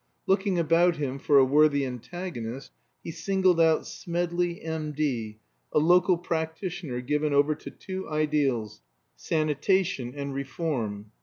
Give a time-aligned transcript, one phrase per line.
[0.25, 2.71] Looking about him for a worthy antagonist,
[3.03, 5.37] he singled out Smedley, M.D.,
[5.71, 8.81] a local practitioner given over to two ideals
[9.15, 11.11] sanitation and reform.